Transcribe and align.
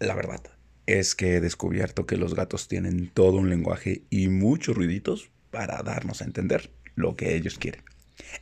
La 0.00 0.14
verdad 0.14 0.40
es 0.86 1.16
que 1.16 1.36
he 1.36 1.40
descubierto 1.40 2.06
que 2.06 2.16
los 2.16 2.34
gatos 2.34 2.68
tienen 2.68 3.10
todo 3.12 3.38
un 3.38 3.50
lenguaje 3.50 4.04
y 4.10 4.28
muchos 4.28 4.76
ruiditos 4.76 5.30
para 5.50 5.82
darnos 5.82 6.22
a 6.22 6.24
entender 6.24 6.70
lo 6.94 7.16
que 7.16 7.34
ellos 7.34 7.58
quieren. 7.58 7.82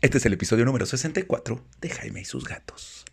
Este 0.03 0.19
es 0.19 0.27
el 0.27 0.35
episodio 0.35 0.67
número 0.67 0.85
64 0.85 1.65
de 1.81 1.89
Jaime 1.89 2.21
y 2.21 2.25
sus 2.27 2.45
gatos. 2.45 3.07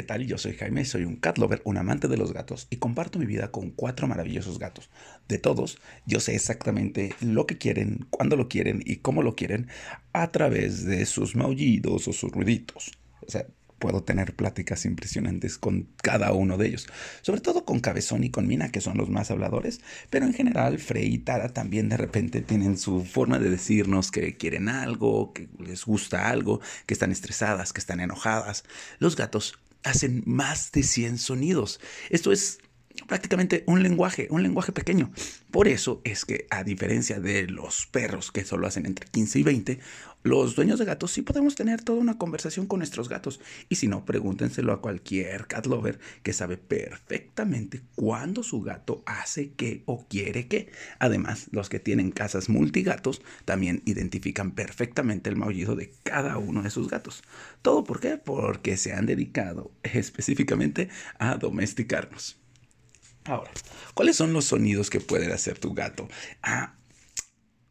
¿Qué 0.00 0.06
tal? 0.06 0.26
Yo 0.26 0.38
soy 0.38 0.54
Jaime, 0.54 0.86
soy 0.86 1.04
un 1.04 1.16
cat 1.16 1.36
lover, 1.36 1.60
un 1.66 1.76
amante 1.76 2.08
de 2.08 2.16
los 2.16 2.32
gatos 2.32 2.66
y 2.70 2.76
comparto 2.76 3.18
mi 3.18 3.26
vida 3.26 3.50
con 3.50 3.70
cuatro 3.70 4.08
maravillosos 4.08 4.58
gatos. 4.58 4.88
De 5.28 5.36
todos, 5.36 5.76
yo 6.06 6.20
sé 6.20 6.34
exactamente 6.34 7.14
lo 7.20 7.46
que 7.46 7.58
quieren, 7.58 8.06
cuándo 8.08 8.34
lo 8.34 8.48
quieren 8.48 8.82
y 8.86 8.96
cómo 8.96 9.22
lo 9.22 9.36
quieren 9.36 9.68
a 10.14 10.30
través 10.30 10.86
de 10.86 11.04
sus 11.04 11.36
maullidos 11.36 12.08
o 12.08 12.14
sus 12.14 12.32
ruiditos. 12.32 12.92
O 13.26 13.30
sea, 13.30 13.44
puedo 13.78 14.02
tener 14.02 14.34
pláticas 14.34 14.86
impresionantes 14.86 15.58
con 15.58 15.90
cada 16.02 16.32
uno 16.32 16.56
de 16.56 16.68
ellos, 16.68 16.86
sobre 17.20 17.42
todo 17.42 17.66
con 17.66 17.80
Cabezón 17.80 18.24
y 18.24 18.30
con 18.30 18.46
Mina, 18.46 18.72
que 18.72 18.80
son 18.80 18.96
los 18.96 19.10
más 19.10 19.30
habladores, 19.30 19.82
pero 20.08 20.24
en 20.24 20.32
general 20.32 20.78
Frey 20.78 21.12
y 21.12 21.18
Tara 21.18 21.50
también 21.50 21.90
de 21.90 21.98
repente 21.98 22.40
tienen 22.40 22.78
su 22.78 23.04
forma 23.04 23.38
de 23.38 23.50
decirnos 23.50 24.10
que 24.10 24.38
quieren 24.38 24.70
algo, 24.70 25.34
que 25.34 25.50
les 25.58 25.84
gusta 25.84 26.30
algo, 26.30 26.62
que 26.86 26.94
están 26.94 27.12
estresadas, 27.12 27.74
que 27.74 27.80
están 27.80 28.00
enojadas. 28.00 28.64
Los 28.98 29.14
gatos 29.14 29.58
hacen 29.82 30.22
más 30.26 30.72
de 30.72 30.82
100 30.82 31.18
sonidos. 31.18 31.80
Esto 32.10 32.32
es 32.32 32.58
prácticamente 33.06 33.64
un 33.66 33.82
lenguaje, 33.82 34.28
un 34.30 34.42
lenguaje 34.42 34.72
pequeño. 34.72 35.10
Por 35.50 35.68
eso 35.68 36.00
es 36.04 36.24
que, 36.24 36.46
a 36.50 36.64
diferencia 36.64 37.20
de 37.20 37.46
los 37.48 37.86
perros 37.86 38.30
que 38.30 38.44
solo 38.44 38.66
hacen 38.66 38.86
entre 38.86 39.06
15 39.08 39.38
y 39.38 39.42
20, 39.42 39.80
los 40.22 40.54
dueños 40.54 40.78
de 40.78 40.84
gatos 40.84 41.12
sí 41.12 41.22
podemos 41.22 41.54
tener 41.54 41.82
toda 41.82 41.98
una 41.98 42.18
conversación 42.18 42.66
con 42.66 42.80
nuestros 42.80 43.08
gatos. 43.08 43.40
Y 43.68 43.76
si 43.76 43.88
no, 43.88 44.04
pregúntenselo 44.04 44.72
a 44.72 44.82
cualquier 44.82 45.46
cat 45.46 45.66
lover 45.66 45.98
que 46.22 46.32
sabe 46.32 46.58
perfectamente 46.58 47.80
cuándo 47.94 48.42
su 48.42 48.60
gato 48.60 49.02
hace 49.06 49.52
qué 49.52 49.82
o 49.86 50.06
quiere 50.06 50.46
qué. 50.46 50.70
Además, 50.98 51.48
los 51.52 51.68
que 51.70 51.80
tienen 51.80 52.10
casas 52.10 52.48
multigatos 52.48 53.22
también 53.44 53.82
identifican 53.86 54.52
perfectamente 54.52 55.30
el 55.30 55.36
maullido 55.36 55.74
de 55.74 55.92
cada 56.02 56.36
uno 56.36 56.62
de 56.62 56.70
sus 56.70 56.88
gatos. 56.88 57.22
¿Todo 57.62 57.84
por 57.84 58.00
qué? 58.00 58.18
Porque 58.18 58.76
se 58.76 58.92
han 58.92 59.06
dedicado 59.06 59.72
específicamente 59.82 60.90
a 61.18 61.36
domesticarnos. 61.36 62.39
Ahora, 63.24 63.50
¿cuáles 63.94 64.16
son 64.16 64.32
los 64.32 64.46
sonidos 64.46 64.90
que 64.90 65.00
puede 65.00 65.32
hacer 65.32 65.58
tu 65.58 65.74
gato? 65.74 66.08
Ah, 66.42 66.74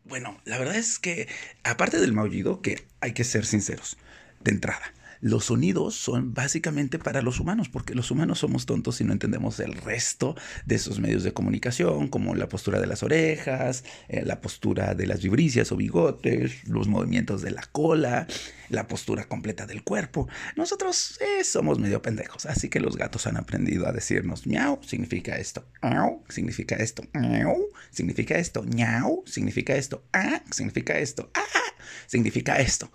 bueno, 0.03 0.39
la 0.45 0.57
verdad 0.57 0.75
es 0.75 0.99
que, 0.99 1.27
aparte 1.63 1.99
del 1.99 2.13
maullido, 2.13 2.61
que 2.61 2.87
hay 3.01 3.13
que 3.13 3.23
ser 3.23 3.45
sinceros, 3.45 3.97
de 4.39 4.51
entrada, 4.51 4.93
los 5.21 5.45
sonidos 5.45 5.95
son 5.95 6.33
básicamente 6.33 6.99
para 6.99 7.21
los 7.21 7.39
humanos, 7.39 7.69
porque 7.69 7.95
los 7.95 8.11
humanos 8.11 8.39
somos 8.39 8.65
tontos 8.65 9.01
y 9.01 9.03
no 9.03 9.13
entendemos 9.13 9.59
el 9.59 9.73
resto 9.73 10.35
de 10.65 10.75
esos 10.75 10.99
medios 10.99 11.23
de 11.23 11.33
comunicación, 11.33 12.07
como 12.07 12.35
la 12.35 12.47
postura 12.47 12.79
de 12.79 12.87
las 12.87 13.03
orejas, 13.03 13.83
eh, 14.07 14.23
la 14.25 14.41
postura 14.41 14.95
de 14.95 15.07
las 15.07 15.21
vibricias 15.21 15.71
o 15.71 15.75
bigotes, 15.75 16.67
los 16.67 16.87
movimientos 16.87 17.41
de 17.41 17.51
la 17.51 17.63
cola, 17.63 18.27
la 18.69 18.87
postura 18.87 19.25
completa 19.25 19.65
del 19.65 19.83
cuerpo. 19.83 20.27
Nosotros 20.55 21.19
eh, 21.21 21.43
somos 21.43 21.79
medio 21.79 22.01
pendejos, 22.01 22.45
así 22.45 22.69
que 22.69 22.79
los 22.79 22.95
gatos 22.95 23.27
han 23.27 23.37
aprendido 23.37 23.87
a 23.87 23.91
decirnos 23.91 24.47
miau, 24.47 24.79
significa 24.83 25.37
esto, 25.37 25.65
miau, 25.81 26.23
significa 26.29 26.75
esto, 26.75 27.03
miau, 27.13 27.69
significa 27.91 28.37
esto, 28.37 28.63
miau, 28.63 29.23
significa 29.25 29.75
esto, 29.75 30.03
ah, 30.13 30.41
significa 30.51 30.97
esto, 30.97 31.29
ah, 31.33 31.73
significa 32.07 32.59
esto. 32.59 32.91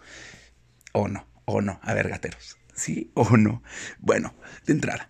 O 0.92 1.08
no 1.08 1.33
o 1.44 1.60
no. 1.60 1.80
A 1.82 1.94
ver, 1.94 2.08
gateros, 2.08 2.58
¿sí 2.74 3.10
o 3.14 3.36
no? 3.36 3.62
Bueno, 3.98 4.34
de 4.66 4.72
entrada, 4.72 5.08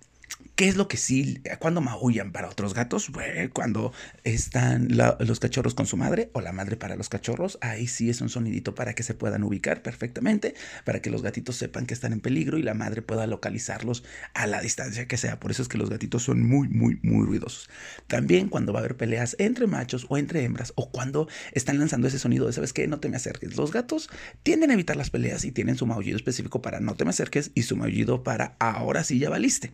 ¿Qué 0.57 0.69
es 0.69 0.77
lo 0.77 0.87
que 0.87 0.97
sí, 0.97 1.43
cuando 1.59 1.81
maullan 1.81 2.31
para 2.31 2.49
otros 2.49 2.75
gatos? 2.75 3.11
Bueno, 3.11 3.51
cuando 3.53 3.93
están 4.23 4.87
los 5.19 5.41
cachorros 5.41 5.75
con 5.75 5.87
su 5.87 5.97
madre 5.97 6.31
o 6.33 6.41
la 6.41 6.53
madre 6.53 6.77
para 6.77 6.95
los 6.95 7.09
cachorros, 7.09 7.59
ahí 7.61 7.89
sí 7.89 8.09
es 8.09 8.21
un 8.21 8.29
sonidito 8.29 8.73
para 8.73 8.95
que 8.95 9.03
se 9.03 9.15
puedan 9.15 9.43
ubicar 9.43 9.83
perfectamente, 9.83 10.55
para 10.85 11.03
que 11.03 11.11
los 11.11 11.23
gatitos 11.23 11.57
sepan 11.57 11.87
que 11.87 11.95
están 11.95 12.13
en 12.13 12.21
peligro 12.21 12.57
y 12.57 12.63
la 12.63 12.75
madre 12.75 13.03
pueda 13.03 13.27
localizarlos 13.27 14.05
a 14.33 14.47
la 14.47 14.61
distancia 14.61 15.09
que 15.09 15.17
sea. 15.17 15.41
Por 15.41 15.51
eso 15.51 15.61
es 15.61 15.67
que 15.67 15.77
los 15.77 15.91
gatitos 15.91 16.23
son 16.23 16.47
muy, 16.47 16.69
muy, 16.69 17.01
muy 17.03 17.27
ruidosos. 17.27 17.69
También 18.07 18.49
cuando 18.49 18.73
va 18.73 18.79
a 18.79 18.83
haber 18.83 18.97
peleas 18.97 19.35
entre 19.41 19.67
machos 19.67 20.07
o 20.09 20.19
entre 20.19 20.45
hembras 20.45 20.73
o 20.77 20.89
cuando 20.93 21.27
están 21.51 21.81
lanzando 21.81 22.07
ese 22.07 22.21
sonido 22.21 22.47
de, 22.47 22.53
¿sabes 22.53 22.73
qué? 22.73 22.87
No 22.87 23.01
te 23.01 23.09
me 23.09 23.17
acerques. 23.17 23.57
Los 23.57 23.73
gatos 23.73 24.09
tienden 24.45 24.71
a 24.71 24.75
evitar 24.75 24.95
las 24.95 25.11
peleas 25.11 25.45
y 25.45 25.51
tienen 25.51 25.75
su 25.77 25.85
maullido 25.87 26.17
específico 26.17 26.63
para 26.63 26.79
no 26.79 26.95
te 26.95 27.05
me 27.05 27.11
acerques 27.11 27.51
y 27.57 27.63
su 27.63 27.77
maullido 27.77 28.23
para 28.23 28.55
ahora 28.61 29.03
sí 29.03 29.19
ya 29.19 29.31
valiste. 29.31 29.73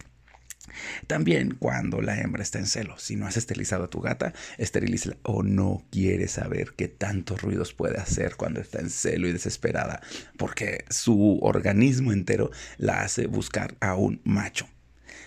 También 1.07 1.57
cuando 1.59 2.01
la 2.01 2.21
hembra 2.21 2.43
está 2.43 2.59
en 2.59 2.67
celo, 2.67 2.99
si 2.99 3.17
no 3.17 3.27
has 3.27 3.37
esterilizado 3.37 3.85
a 3.85 3.91
tu 3.91 4.01
gata, 4.01 4.33
esterilízala 4.59 5.17
o 5.23 5.43
no 5.43 5.85
quieres 5.91 6.33
saber 6.33 6.75
qué 6.77 6.89
tantos 6.89 7.43
ruidos 7.43 7.73
puede 7.73 7.99
hacer 7.99 8.37
cuando 8.37 8.61
está 8.61 8.81
en 8.81 8.91
celo 8.91 9.29
y 9.29 9.33
desesperada, 9.33 10.01
porque 10.37 10.85
su 10.91 11.39
organismo 11.43 12.13
entero 12.13 12.51
la 12.79 13.03
hace 13.03 13.27
buscar 13.27 13.77
a 13.81 13.95
un 13.95 14.21
macho. 14.25 14.67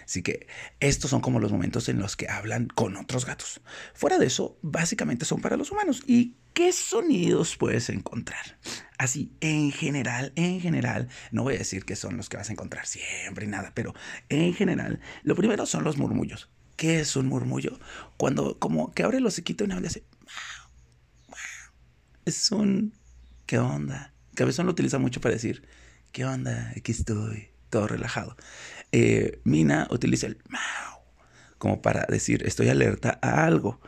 Así 0.05 0.21
que 0.21 0.47
estos 0.79 1.11
son 1.11 1.21
como 1.21 1.39
los 1.39 1.51
momentos 1.51 1.89
en 1.89 1.99
los 1.99 2.15
que 2.15 2.29
hablan 2.29 2.67
con 2.67 2.97
otros 2.97 3.25
gatos. 3.25 3.61
Fuera 3.93 4.17
de 4.17 4.27
eso, 4.27 4.57
básicamente 4.61 5.25
son 5.25 5.41
para 5.41 5.57
los 5.57 5.71
humanos. 5.71 6.03
¿Y 6.07 6.35
qué 6.53 6.71
sonidos 6.71 7.57
puedes 7.57 7.89
encontrar? 7.89 8.59
Así, 8.97 9.31
en 9.41 9.71
general, 9.71 10.33
en 10.35 10.61
general, 10.61 11.09
no 11.31 11.43
voy 11.43 11.55
a 11.55 11.59
decir 11.59 11.85
que 11.85 11.95
son 11.95 12.17
los 12.17 12.29
que 12.29 12.37
vas 12.37 12.49
a 12.49 12.53
encontrar 12.53 12.85
siempre 12.85 13.45
y 13.45 13.49
nada, 13.49 13.71
pero 13.73 13.93
en 14.29 14.53
general, 14.53 14.99
lo 15.23 15.35
primero 15.35 15.65
son 15.65 15.83
los 15.83 15.97
murmullos. 15.97 16.49
¿Qué 16.75 16.99
es 16.99 17.15
un 17.15 17.27
murmullo? 17.27 17.79
Cuando 18.17 18.59
como 18.59 18.93
que 18.93 19.03
abre 19.03 19.19
los 19.19 19.33
hociquito 19.33 19.63
y 19.63 19.67
una 19.67 19.77
hace... 19.77 20.03
Es 22.25 22.51
un... 22.51 22.93
¿Qué 23.45 23.59
onda? 23.59 24.13
Cabezón 24.35 24.65
lo 24.65 24.71
utiliza 24.71 24.97
mucho 24.97 25.21
para 25.21 25.35
decir, 25.35 25.67
¿qué 26.11 26.25
onda? 26.25 26.73
Aquí 26.75 26.91
estoy, 26.91 27.49
todo 27.69 27.87
relajado. 27.87 28.35
Eh, 28.93 29.41
Mina 29.43 29.87
utiliza 29.91 30.27
el 30.27 30.37
mau 30.49 30.93
como 31.63 31.81
para 31.81 32.05
decir 32.09 32.43
estoy 32.45 32.67
alerta 32.67 33.19
a 33.21 33.45
algo. 33.45 33.79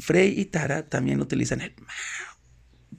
Frey 0.00 0.34
y 0.36 0.46
Tara 0.46 0.88
también 0.88 1.20
utilizan 1.20 1.60
el 1.60 1.72
mau 1.78 2.30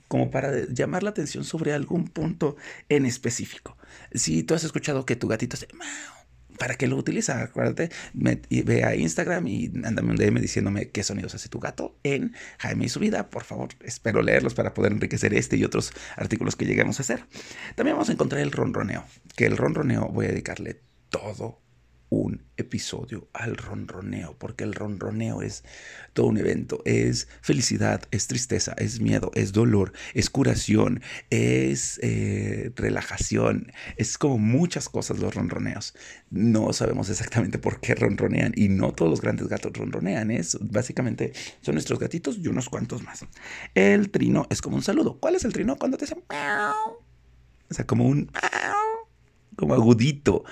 como 0.08 0.30
para 0.30 0.66
llamar 0.68 1.02
la 1.02 1.10
atención 1.10 1.44
sobre 1.44 1.74
algún 1.74 2.08
punto 2.08 2.56
en 2.88 3.04
específico. 3.04 3.76
Si 4.12 4.42
tú 4.42 4.54
has 4.54 4.64
escuchado 4.64 5.04
que 5.04 5.16
tu 5.16 5.28
gatito 5.28 5.56
hace 5.56 5.68
mau, 5.74 6.58
¿para 6.58 6.76
qué 6.76 6.86
lo 6.86 6.96
utiliza? 6.96 7.42
Acuérdate, 7.42 7.90
ve 8.14 8.84
a 8.84 8.96
Instagram 8.96 9.46
y 9.48 9.70
ándame 9.84 10.12
un 10.12 10.16
DM 10.16 10.40
diciéndome 10.40 10.88
qué 10.88 11.02
sonidos 11.02 11.34
hace 11.34 11.50
tu 11.50 11.60
gato 11.60 11.98
en 12.02 12.34
Jaime 12.58 12.86
y 12.86 12.88
su 12.88 13.00
vida. 13.00 13.28
Por 13.28 13.44
favor, 13.44 13.68
espero 13.84 14.22
leerlos 14.22 14.54
para 14.54 14.72
poder 14.72 14.92
enriquecer 14.92 15.34
este 15.34 15.58
y 15.58 15.64
otros 15.64 15.92
artículos 16.16 16.56
que 16.56 16.64
lleguemos 16.64 17.00
a 17.00 17.02
hacer. 17.02 17.26
También 17.74 17.96
vamos 17.96 18.08
a 18.08 18.12
encontrar 18.12 18.40
el 18.40 18.50
ronroneo, 18.50 19.04
que 19.36 19.44
el 19.44 19.58
ronroneo 19.58 20.08
voy 20.08 20.24
a 20.24 20.28
dedicarle 20.30 20.80
todo 21.22 21.62
un 22.10 22.42
episodio 22.58 23.28
al 23.32 23.56
ronroneo, 23.56 24.36
porque 24.38 24.64
el 24.64 24.74
ronroneo 24.74 25.40
es 25.40 25.64
todo 26.12 26.26
un 26.26 26.36
evento, 26.36 26.82
es 26.84 27.26
felicidad, 27.40 28.02
es 28.10 28.26
tristeza, 28.26 28.74
es 28.76 29.00
miedo, 29.00 29.30
es 29.34 29.52
dolor, 29.52 29.92
es 30.12 30.28
curación, 30.28 31.00
es 31.30 31.98
eh, 32.02 32.70
relajación, 32.76 33.72
es 33.96 34.18
como 34.18 34.36
muchas 34.36 34.90
cosas 34.90 35.20
los 35.20 35.34
ronroneos. 35.34 35.94
No 36.28 36.74
sabemos 36.74 37.08
exactamente 37.08 37.58
por 37.58 37.80
qué 37.80 37.94
ronronean 37.94 38.52
y 38.56 38.68
no 38.68 38.92
todos 38.92 39.10
los 39.10 39.22
grandes 39.22 39.48
gatos 39.48 39.72
ronronean, 39.72 40.30
es 40.30 40.58
básicamente 40.60 41.32
son 41.62 41.76
nuestros 41.76 41.98
gatitos 41.98 42.36
y 42.36 42.46
unos 42.48 42.68
cuantos 42.68 43.02
más. 43.02 43.24
El 43.74 44.10
trino 44.10 44.46
es 44.50 44.60
como 44.60 44.76
un 44.76 44.82
saludo. 44.82 45.18
¿Cuál 45.18 45.36
es 45.36 45.44
el 45.46 45.54
trino? 45.54 45.76
Cuando 45.76 45.96
te 45.96 46.04
hacen... 46.04 46.22
O 46.28 47.74
sea, 47.74 47.86
como 47.86 48.04
un 48.04 48.30
como 49.56 49.74
agudito. 49.74 50.44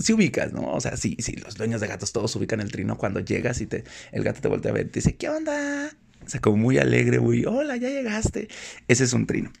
Si 0.00 0.12
ubicas, 0.12 0.52
¿no? 0.52 0.72
O 0.72 0.80
sea, 0.80 0.96
sí, 0.96 1.16
sí, 1.20 1.36
los 1.36 1.56
dueños 1.56 1.80
de 1.80 1.86
gatos 1.86 2.12
todos 2.12 2.34
ubican 2.36 2.60
el 2.60 2.70
trino 2.70 2.96
cuando 2.96 3.20
llegas 3.20 3.60
y 3.60 3.66
te, 3.66 3.84
el 4.12 4.22
gato 4.22 4.40
te 4.40 4.48
voltea 4.48 4.70
a 4.70 4.74
ver 4.74 4.88
te 4.88 5.00
dice, 5.00 5.16
¿qué 5.16 5.28
onda? 5.28 5.90
O 6.24 6.28
sea, 6.28 6.40
como 6.40 6.56
muy 6.56 6.78
alegre, 6.78 7.20
muy, 7.20 7.44
hola, 7.44 7.76
ya 7.76 7.88
llegaste. 7.88 8.48
Ese 8.88 9.04
es 9.04 9.12
un 9.12 9.26
trino. 9.26 9.52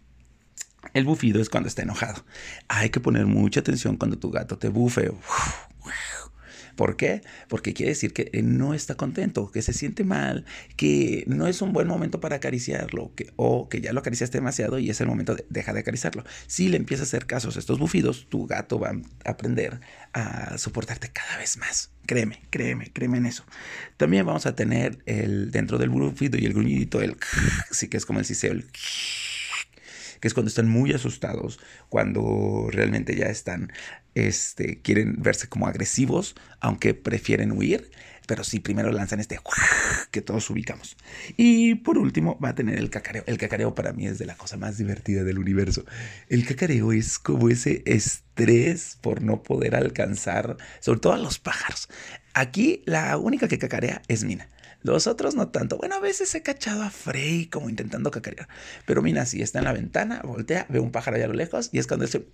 El 0.94 1.04
bufido 1.04 1.40
es 1.40 1.48
cuando 1.48 1.68
está 1.68 1.82
enojado. 1.82 2.24
Hay 2.68 2.90
que 2.90 3.00
poner 3.00 3.26
mucha 3.26 3.60
atención 3.60 3.96
cuando 3.96 4.18
tu 4.18 4.30
gato 4.30 4.58
te 4.58 4.68
bufe. 4.68 5.12
¿Por 6.76 6.96
qué? 6.96 7.22
Porque 7.48 7.74
quiere 7.74 7.90
decir 7.90 8.12
que 8.12 8.30
no 8.42 8.74
está 8.74 8.94
contento, 8.94 9.50
que 9.50 9.62
se 9.62 9.72
siente 9.72 10.04
mal, 10.04 10.44
que 10.76 11.24
no 11.26 11.46
es 11.46 11.62
un 11.62 11.72
buen 11.72 11.88
momento 11.88 12.20
para 12.20 12.36
acariciarlo, 12.36 13.14
que, 13.14 13.32
o 13.36 13.68
que 13.68 13.80
ya 13.80 13.92
lo 13.92 14.00
acariciaste 14.00 14.38
demasiado 14.38 14.78
y 14.78 14.90
es 14.90 15.00
el 15.00 15.06
momento 15.06 15.34
de 15.34 15.46
deja 15.48 15.72
de 15.72 15.80
acariciarlo. 15.80 16.24
Si 16.46 16.68
le 16.68 16.76
empiezas 16.76 17.06
a 17.06 17.08
hacer 17.08 17.26
casos 17.26 17.56
a 17.56 17.58
estos 17.58 17.78
bufidos, 17.78 18.26
tu 18.28 18.46
gato 18.46 18.78
va 18.78 18.90
a 18.90 19.30
aprender 19.30 19.80
a 20.12 20.58
soportarte 20.58 21.10
cada 21.12 21.38
vez 21.38 21.56
más. 21.56 21.90
Créeme, 22.06 22.42
créeme, 22.50 22.92
créeme 22.92 23.18
en 23.18 23.26
eso. 23.26 23.44
También 23.96 24.24
vamos 24.26 24.46
a 24.46 24.54
tener 24.54 24.98
el 25.06 25.50
dentro 25.50 25.78
del 25.78 25.90
bufido 25.90 26.38
y 26.38 26.46
el 26.46 26.52
gruñidito, 26.52 27.00
el 27.00 27.16
sí 27.70 27.88
que 27.88 27.96
es 27.96 28.06
como 28.06 28.20
el 28.20 28.24
siseo, 28.24 28.52
el 28.52 28.66
que 30.20 30.28
es 30.28 30.34
cuando 30.34 30.48
están 30.48 30.68
muy 30.68 30.92
asustados, 30.92 31.58
cuando 31.88 32.68
realmente 32.70 33.16
ya 33.16 33.26
están, 33.26 33.72
este, 34.14 34.80
quieren 34.82 35.16
verse 35.18 35.48
como 35.48 35.66
agresivos, 35.66 36.34
aunque 36.60 36.94
prefieren 36.94 37.52
huir 37.52 37.90
pero 38.26 38.42
sí, 38.44 38.60
primero 38.60 38.90
lanzan 38.92 39.20
este 39.20 39.38
que 40.10 40.20
todos 40.20 40.50
ubicamos. 40.50 40.96
Y 41.36 41.76
por 41.76 41.96
último 41.96 42.38
va 42.38 42.50
a 42.50 42.54
tener 42.54 42.78
el 42.78 42.90
cacareo. 42.90 43.24
El 43.26 43.38
cacareo 43.38 43.74
para 43.74 43.92
mí 43.92 44.06
es 44.06 44.18
de 44.18 44.26
la 44.26 44.36
cosa 44.36 44.56
más 44.56 44.76
divertida 44.78 45.24
del 45.24 45.38
universo. 45.38 45.84
El 46.28 46.44
cacareo 46.44 46.92
es 46.92 47.18
como 47.18 47.48
ese 47.48 47.82
estrés 47.86 48.98
por 49.00 49.22
no 49.22 49.42
poder 49.42 49.76
alcanzar, 49.76 50.56
sobre 50.80 51.00
todo 51.00 51.12
a 51.12 51.18
los 51.18 51.38
pájaros. 51.38 51.88
Aquí 52.34 52.82
la 52.84 53.16
única 53.16 53.48
que 53.48 53.58
cacarea 53.58 54.02
es 54.08 54.24
Mina. 54.24 54.48
Los 54.82 55.06
otros 55.06 55.34
no 55.34 55.48
tanto. 55.48 55.78
Bueno, 55.78 55.96
a 55.96 56.00
veces 56.00 56.34
he 56.34 56.42
cachado 56.42 56.82
a 56.82 56.90
Frey 56.90 57.46
como 57.46 57.68
intentando 57.68 58.10
cacarear. 58.10 58.48
Pero 58.86 59.02
Mina 59.02 59.26
sí 59.26 59.42
está 59.42 59.58
en 59.58 59.64
la 59.64 59.72
ventana, 59.72 60.20
voltea, 60.22 60.66
ve 60.68 60.78
un 60.80 60.92
pájaro 60.92 61.16
allá 61.16 61.26
a 61.26 61.28
lo 61.28 61.34
lejos 61.34 61.70
y 61.72 61.78
es 61.78 61.86
cuando 61.86 62.06
dice... 62.06 62.26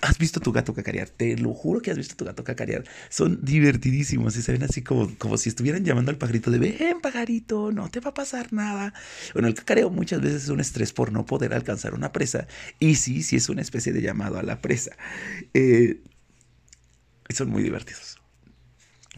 ¿Has 0.00 0.16
visto 0.18 0.38
tu 0.38 0.52
gato 0.52 0.72
cacarear? 0.74 1.08
Te 1.08 1.36
lo 1.36 1.52
juro 1.52 1.80
que 1.80 1.90
has 1.90 1.96
visto 1.96 2.14
tu 2.14 2.24
gato 2.24 2.44
cacarear. 2.44 2.84
Son 3.08 3.44
divertidísimos 3.44 4.36
y 4.36 4.42
se 4.42 4.52
ven 4.52 4.62
así 4.62 4.82
como, 4.82 5.12
como 5.18 5.36
si 5.38 5.48
estuvieran 5.48 5.84
llamando 5.84 6.12
al 6.12 6.18
pajarito 6.18 6.52
de 6.52 6.58
ven, 6.60 7.00
pajarito, 7.00 7.72
no 7.72 7.90
te 7.90 7.98
va 7.98 8.10
a 8.10 8.14
pasar 8.14 8.52
nada. 8.52 8.94
Bueno, 9.32 9.48
el 9.48 9.54
cacareo 9.54 9.90
muchas 9.90 10.20
veces 10.20 10.44
es 10.44 10.48
un 10.50 10.60
estrés 10.60 10.92
por 10.92 11.10
no 11.10 11.26
poder 11.26 11.52
alcanzar 11.52 11.94
una 11.94 12.12
presa. 12.12 12.46
Y 12.78 12.94
sí, 12.94 13.24
sí 13.24 13.36
es 13.36 13.48
una 13.48 13.62
especie 13.62 13.92
de 13.92 14.02
llamado 14.02 14.38
a 14.38 14.44
la 14.44 14.60
presa. 14.60 14.96
Eh, 15.52 16.00
son 17.30 17.50
muy 17.50 17.64
divertidos. 17.64 18.15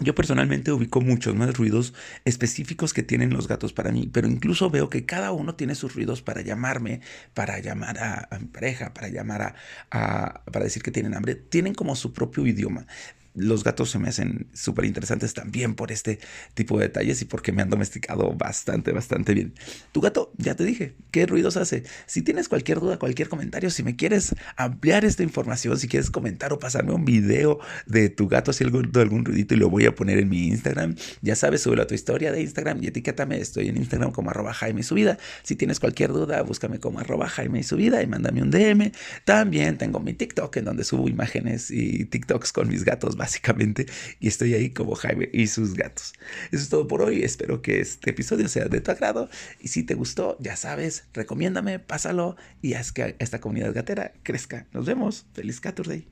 Yo 0.00 0.14
personalmente 0.14 0.70
ubico 0.70 1.00
muchos 1.00 1.34
más 1.34 1.56
ruidos 1.56 1.92
específicos 2.24 2.94
que 2.94 3.02
tienen 3.02 3.30
los 3.30 3.48
gatos 3.48 3.72
para 3.72 3.90
mí, 3.90 4.08
pero 4.12 4.28
incluso 4.28 4.70
veo 4.70 4.88
que 4.88 5.04
cada 5.04 5.32
uno 5.32 5.56
tiene 5.56 5.74
sus 5.74 5.94
ruidos 5.94 6.22
para 6.22 6.40
llamarme, 6.40 7.00
para 7.34 7.58
llamar 7.58 7.98
a, 7.98 8.38
mi 8.38 8.46
pareja, 8.46 8.94
para 8.94 9.08
llamar 9.08 9.56
a, 9.90 10.42
para 10.44 10.64
decir 10.64 10.82
que 10.82 10.92
tienen 10.92 11.14
hambre. 11.14 11.34
Tienen 11.34 11.74
como 11.74 11.96
su 11.96 12.12
propio 12.12 12.46
idioma 12.46 12.86
los 13.34 13.64
gatos 13.64 13.90
se 13.90 13.98
me 13.98 14.08
hacen 14.08 14.48
súper 14.52 14.84
interesantes 14.84 15.34
también 15.34 15.74
por 15.74 15.92
este 15.92 16.18
tipo 16.54 16.78
de 16.78 16.86
detalles 16.86 17.22
y 17.22 17.24
porque 17.24 17.52
me 17.52 17.62
han 17.62 17.70
domesticado 17.70 18.32
bastante, 18.34 18.92
bastante 18.92 19.34
bien. 19.34 19.54
Tu 19.92 20.00
gato, 20.00 20.32
ya 20.36 20.54
te 20.54 20.64
dije, 20.64 20.94
¿qué 21.10 21.26
ruidos 21.26 21.56
hace? 21.56 21.84
Si 22.06 22.22
tienes 22.22 22.48
cualquier 22.48 22.80
duda, 22.80 22.98
cualquier 22.98 23.28
comentario, 23.28 23.70
si 23.70 23.82
me 23.82 23.96
quieres 23.96 24.34
ampliar 24.56 25.04
esta 25.04 25.22
información, 25.22 25.78
si 25.78 25.88
quieres 25.88 26.10
comentar 26.10 26.52
o 26.52 26.58
pasarme 26.58 26.92
un 26.92 27.04
video 27.04 27.60
de 27.86 28.08
tu 28.08 28.28
gato 28.28 28.50
haciendo 28.50 28.78
algún, 29.00 29.24
ruidito 29.24 29.54
y 29.54 29.58
lo 29.58 29.70
voy 29.70 29.86
a 29.86 29.94
poner 29.94 30.18
en 30.18 30.28
mi 30.28 30.46
Instagram, 30.48 30.96
ya 31.22 31.36
sabes, 31.36 31.62
súbelo 31.62 31.82
a 31.82 31.86
tu 31.86 31.94
historia 31.94 32.32
de 32.32 32.40
Instagram 32.40 32.82
y 32.82 32.88
etiquétame. 32.88 33.38
Estoy 33.38 33.68
en 33.68 33.76
Instagram 33.76 34.12
como 34.12 34.30
arroba 34.30 34.52
Jaime 34.52 34.82
Subida. 34.82 35.18
Si 35.42 35.56
tienes 35.56 35.80
cualquier 35.80 36.12
duda, 36.12 36.42
búscame 36.42 36.78
como 36.80 37.00
arroba 37.00 37.28
Jaime 37.28 37.62
Subida 37.62 38.02
y 38.02 38.06
mándame 38.06 38.42
un 38.42 38.50
DM. 38.50 38.92
También 39.24 39.78
tengo 39.78 40.00
mi 40.00 40.14
TikTok 40.14 40.56
en 40.56 40.64
donde 40.64 40.84
subo 40.84 41.08
imágenes 41.08 41.70
y 41.70 42.04
TikToks 42.06 42.52
con 42.52 42.68
mis 42.68 42.84
gatos 42.84 43.16
básicamente, 43.18 43.86
y 44.20 44.28
estoy 44.28 44.54
ahí 44.54 44.70
como 44.70 44.94
Jaime 44.94 45.28
y 45.32 45.48
sus 45.48 45.74
gatos. 45.74 46.14
Eso 46.50 46.62
es 46.62 46.68
todo 46.70 46.86
por 46.86 47.02
hoy, 47.02 47.22
espero 47.22 47.60
que 47.60 47.80
este 47.80 48.10
episodio 48.10 48.48
sea 48.48 48.66
de 48.66 48.80
tu 48.80 48.90
agrado, 48.90 49.28
y 49.60 49.68
si 49.68 49.82
te 49.82 49.94
gustó, 49.94 50.38
ya 50.40 50.56
sabes, 50.56 51.04
recomiéndame, 51.12 51.78
pásalo 51.78 52.36
y 52.62 52.74
haz 52.74 52.92
que 52.92 53.16
esta 53.18 53.40
comunidad 53.40 53.74
gatera 53.74 54.14
crezca. 54.22 54.66
Nos 54.72 54.86
vemos, 54.86 55.26
feliz 55.34 55.60
Caturday. 55.60 56.08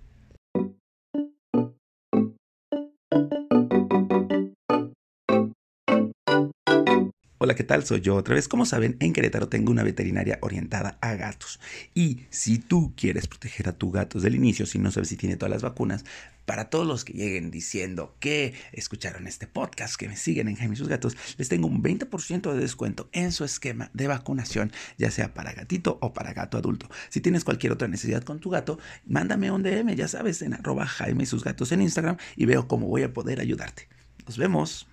Hola, 7.46 7.54
¿qué 7.54 7.62
tal? 7.62 7.86
Soy 7.86 8.00
yo 8.00 8.16
otra 8.16 8.34
vez. 8.34 8.48
Como 8.48 8.66
saben, 8.66 8.96
en 8.98 9.12
Querétaro 9.12 9.48
tengo 9.48 9.70
una 9.70 9.84
veterinaria 9.84 10.40
orientada 10.42 10.98
a 11.00 11.14
gatos. 11.14 11.60
Y 11.94 12.22
si 12.28 12.58
tú 12.58 12.92
quieres 12.96 13.28
proteger 13.28 13.68
a 13.68 13.72
tu 13.72 13.92
gato 13.92 14.18
desde 14.18 14.30
el 14.30 14.34
inicio, 14.34 14.66
si 14.66 14.80
no 14.80 14.90
sabes 14.90 15.10
si 15.10 15.16
tiene 15.16 15.36
todas 15.36 15.52
las 15.52 15.62
vacunas, 15.62 16.04
para 16.44 16.70
todos 16.70 16.88
los 16.88 17.04
que 17.04 17.12
lleguen 17.12 17.52
diciendo 17.52 18.16
que 18.18 18.54
escucharon 18.72 19.28
este 19.28 19.46
podcast, 19.46 19.94
que 19.94 20.08
me 20.08 20.16
siguen 20.16 20.48
en 20.48 20.56
Jaime 20.56 20.74
y 20.74 20.76
sus 20.76 20.88
gatos, 20.88 21.16
les 21.38 21.48
tengo 21.48 21.68
un 21.68 21.84
20% 21.84 22.52
de 22.52 22.58
descuento 22.58 23.08
en 23.12 23.30
su 23.30 23.44
esquema 23.44 23.92
de 23.94 24.08
vacunación, 24.08 24.72
ya 24.98 25.12
sea 25.12 25.32
para 25.32 25.52
gatito 25.52 25.98
o 26.02 26.12
para 26.12 26.32
gato 26.32 26.58
adulto. 26.58 26.88
Si 27.10 27.20
tienes 27.20 27.44
cualquier 27.44 27.70
otra 27.70 27.86
necesidad 27.86 28.24
con 28.24 28.40
tu 28.40 28.50
gato, 28.50 28.80
mándame 29.04 29.52
un 29.52 29.62
DM, 29.62 29.94
ya 29.94 30.08
sabes, 30.08 30.42
en 30.42 30.54
arroba 30.54 30.84
Jaime 30.84 31.22
y 31.22 31.26
sus 31.26 31.44
gatos 31.44 31.70
en 31.70 31.82
Instagram 31.82 32.16
y 32.34 32.46
veo 32.46 32.66
cómo 32.66 32.88
voy 32.88 33.04
a 33.04 33.12
poder 33.12 33.38
ayudarte. 33.38 33.88
Nos 34.26 34.36
vemos. 34.36 34.88